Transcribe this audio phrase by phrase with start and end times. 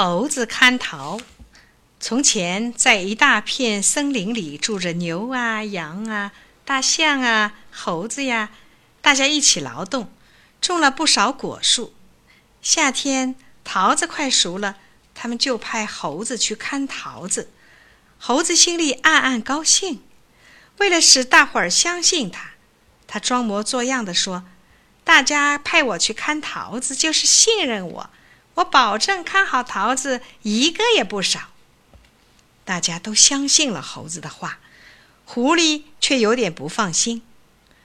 [0.00, 1.18] 猴子看桃。
[1.98, 6.30] 从前，在一大片森林里住着牛啊、羊啊、
[6.64, 8.50] 大象啊、猴子呀，
[9.00, 10.12] 大家一起劳动，
[10.60, 11.92] 种了不少果树。
[12.62, 13.34] 夏天，
[13.64, 14.76] 桃子快熟了，
[15.16, 17.50] 他们就派猴子去看桃子。
[18.20, 20.04] 猴子心里暗暗高兴。
[20.76, 22.50] 为了使大伙儿相信他，
[23.08, 24.44] 他装模作样的说
[25.02, 28.10] ：“大家派我去看桃子，就是信任我。”
[28.58, 31.50] 我保证看好桃子，一个也不少。
[32.64, 34.58] 大家都相信了猴子的话，
[35.24, 37.22] 狐狸却有点不放心，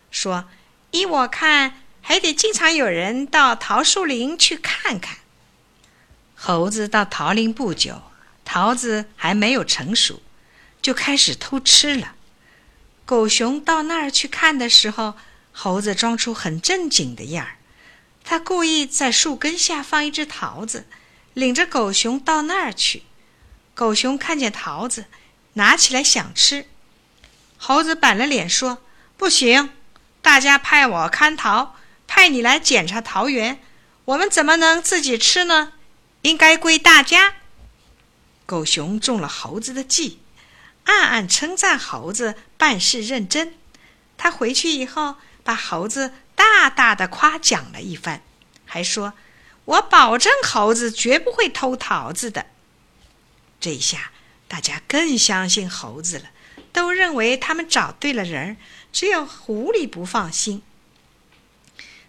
[0.09, 0.45] 说
[0.91, 5.17] ：“依我看，还得经常有人到桃树林去看看。”
[6.35, 8.01] 猴子到桃林不久，
[8.43, 10.21] 桃子还没有成熟，
[10.81, 12.15] 就开始偷吃了。
[13.05, 15.13] 狗熊到那儿去看的时候，
[15.51, 17.57] 猴子装出很正经的样儿。
[18.23, 20.87] 他故意在树根下放一只桃子，
[21.33, 23.03] 领着狗熊到那儿去。
[23.73, 25.05] 狗熊看见桃子，
[25.53, 26.65] 拿起来想吃。
[27.57, 28.79] 猴子板了脸说
[29.17, 29.71] ：“不行，
[30.21, 31.75] 大家派我看桃，
[32.07, 33.61] 派你来检查桃园，
[34.05, 35.73] 我们怎么能自己吃呢？
[36.21, 37.35] 应该归大家。”
[38.45, 40.19] 狗熊中了猴子的计，
[40.85, 43.55] 暗暗称赞猴子办事认真。
[44.17, 46.13] 他回去以后，把猴子。
[46.35, 48.21] 大大的夸奖了一番，
[48.65, 49.13] 还说
[49.65, 52.47] ：“我保证猴子绝不会偷桃子的。”
[53.59, 54.11] 这下
[54.47, 56.25] 大家更相信猴子了，
[56.71, 58.57] 都认为他们找对了人。
[58.91, 60.61] 只有狐狸不放心。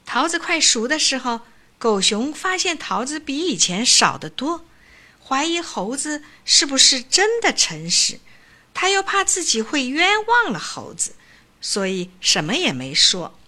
[0.05, 1.41] 桃子快熟的时候，
[1.79, 4.67] 狗熊发现桃子比以前少得多，
[5.27, 8.21] 怀疑猴子是不是真的诚实。
[8.75, 11.15] 他又怕自己会冤枉了猴子，
[11.63, 13.39] 所以什么也没说。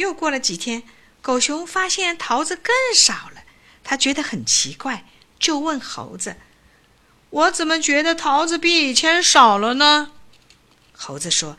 [0.00, 0.82] 又过了几天，
[1.20, 3.42] 狗熊发现桃子更少了，
[3.84, 5.04] 他觉得很奇怪，
[5.38, 6.36] 就问猴子
[7.28, 10.12] ：“我怎么觉得桃子比以前少了呢？”
[10.96, 11.58] 猴子说：“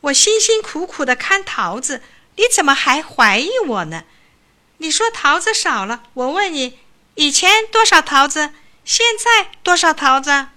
[0.00, 2.02] 我辛辛苦苦的看桃子，
[2.36, 4.04] 你怎么还怀疑我呢？
[4.78, 6.78] 你说桃子少了，我问你，
[7.14, 8.52] 以前多少桃子？
[8.84, 10.48] 现在多少桃子？”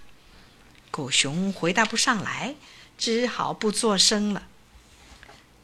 [0.89, 2.55] 狗熊回答不上来，
[2.97, 4.43] 只好不作声了。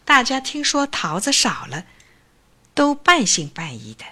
[0.06, 1.86] 大家听说桃子少了，
[2.76, 4.06] 都半信半疑的。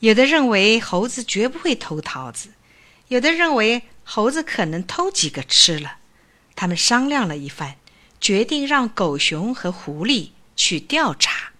[0.00, 2.50] 有的认为猴子绝不会偷桃子，
[3.08, 5.96] 有的认为猴子可能偷几个吃了。
[6.54, 7.76] 他们商量了一番，
[8.20, 11.52] 决定让狗熊和狐狸去调查。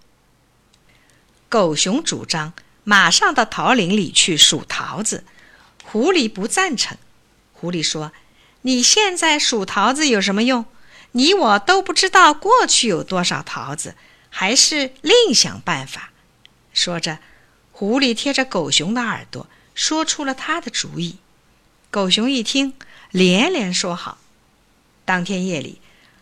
[1.48, 2.52] 狗熊主张
[2.84, 5.24] 马上到桃林里去数桃子，
[5.84, 6.98] 狐狸不赞成。
[7.54, 8.12] 狐狸说
[8.62, 10.66] ：“你现在数桃子有什么用？”
[11.12, 13.96] 你我都不知道过去有多少桃子，
[14.28, 16.10] 还是另想办法。
[16.72, 17.18] 说着，
[17.72, 21.18] 狐狸贴着狗熊的耳朵说出了他的主意。
[21.90, 22.74] 狗熊一听，
[23.10, 24.18] 连连说好。
[25.04, 25.80] 当天夜里，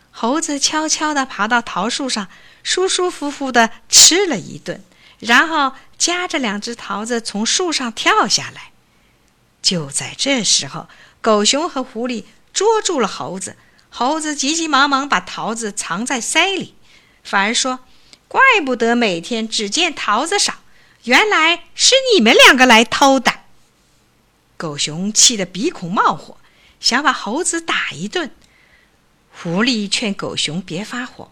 [0.09, 2.27] 猴子悄悄地爬到桃树上，
[2.63, 4.83] 舒舒服服地吃了一顿，
[5.19, 8.71] 然后夹着两只桃子从树上跳下来。
[9.61, 10.89] 就在这时候，
[11.21, 13.55] 狗熊和狐狸捉住了猴子。
[13.89, 16.75] 猴子急急忙忙把桃子藏在腮里，
[17.23, 17.79] 反而说
[18.29, 20.55] ：“怪不得每天只见桃子少，
[21.03, 23.33] 原来是你们两个来偷的。”
[24.55, 26.37] 狗熊气得鼻孔冒火，
[26.79, 28.31] 想把猴子打一顿。
[29.31, 31.31] 狐狸劝狗熊别发火，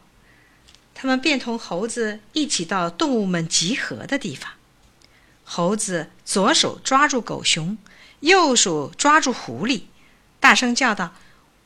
[0.96, 4.54] 他们便同猴子一起到动物们集合的地方。
[5.44, 7.78] 猴子左手抓住狗熊，
[8.22, 9.84] 右手抓住狐狸，
[10.40, 11.14] 大声叫道。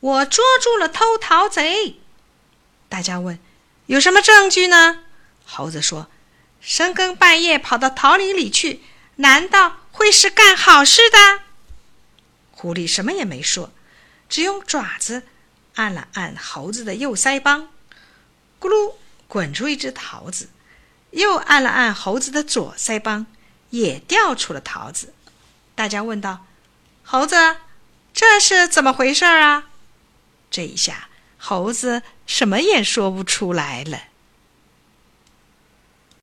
[0.02, 2.00] 我捉住了偷桃贼！
[2.88, 3.38] 大家问
[3.86, 5.04] ：“有什么证据呢？”
[5.46, 6.08] 猴子说
[6.60, 8.82] ：“深更半夜跑到桃林里去，
[9.16, 11.42] 难道会是干好事的？”
[12.50, 13.70] 狐狸什么也没说，
[14.28, 15.22] 只用爪子
[15.76, 17.68] 按了按猴子的右腮帮，
[18.60, 18.94] 咕噜
[19.28, 20.46] 滚出一只桃子；
[21.12, 23.26] 又按了按猴子的左腮帮，
[23.70, 25.14] 也掉出了桃子。
[25.76, 26.44] 大家问道
[27.04, 27.58] ：“猴子，
[28.12, 29.68] 这是怎么回事啊？”
[30.52, 31.08] 这一下，
[31.38, 34.11] 猴子什么也说不出来了。